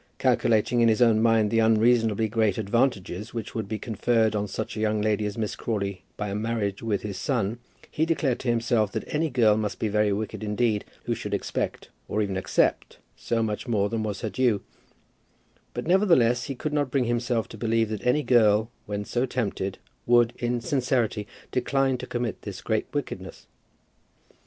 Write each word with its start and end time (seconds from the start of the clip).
Calculating 0.17 0.81
in 0.81 0.87
his 0.89 0.99
own 0.99 1.21
mind 1.21 1.51
the 1.51 1.59
unreasonably 1.59 2.27
great 2.27 2.57
advantages 2.57 3.35
which 3.35 3.53
would 3.53 3.67
be 3.67 3.77
conferred 3.77 4.35
on 4.35 4.47
such 4.47 4.75
a 4.75 4.79
young 4.79 4.99
lady 4.99 5.27
as 5.27 5.37
Miss 5.37 5.55
Crawley 5.55 6.01
by 6.17 6.29
a 6.29 6.33
marriage 6.33 6.81
with 6.81 7.03
his 7.03 7.17
son, 7.19 7.59
he 7.91 8.03
declared 8.03 8.39
to 8.39 8.47
himself 8.47 8.91
that 8.93 9.03
any 9.05 9.29
girl 9.29 9.55
must 9.55 9.77
be 9.77 9.89
very 9.89 10.11
wicked 10.11 10.43
indeed 10.43 10.85
who 11.03 11.13
should 11.13 11.35
expect, 11.35 11.89
or 12.07 12.19
even 12.23 12.35
accept, 12.35 12.97
so 13.15 13.43
much 13.43 13.67
more 13.67 13.89
than 13.89 14.01
was 14.01 14.21
her 14.21 14.29
due; 14.31 14.63
but 15.75 15.85
nevertheless 15.85 16.45
he 16.45 16.55
could 16.55 16.73
not 16.73 16.89
bring 16.89 17.03
himself 17.05 17.47
to 17.47 17.55
believe 17.55 17.89
that 17.89 18.03
any 18.03 18.23
girl, 18.23 18.71
when 18.87 19.05
so 19.05 19.27
tempted, 19.27 19.77
would, 20.07 20.33
in 20.39 20.59
sincerity, 20.61 21.27
decline 21.51 21.95
to 21.99 22.07
commit 22.07 22.41
this 22.41 22.61
great 22.61 22.87
wickedness. 22.91 23.45